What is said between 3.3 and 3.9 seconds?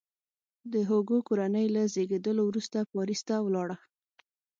ولاړه.